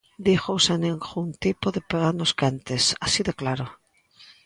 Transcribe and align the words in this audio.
Dígoo 0.27 0.63
sen 0.65 0.79
ningún 0.87 1.27
tipo 1.45 1.67
de 1.75 1.81
panos 1.91 2.31
quentes, 2.39 2.83
¡así 3.05 3.21
de 3.27 3.33
claro! 3.41 3.65